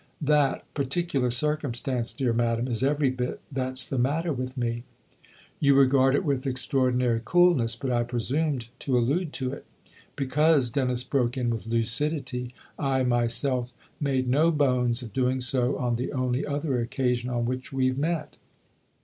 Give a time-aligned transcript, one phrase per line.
[0.23, 4.83] "That' particular circumstance,' dear madam, is every bit that's the matter with me!""
[5.59, 9.63] You regard it with extraordinary coolness, but I presumed to allude to it
[10.15, 15.97] ""Because," Dennis broke in with lucidity," I myself made no bones of doing so on
[15.97, 18.37] the only other occasion on which we've met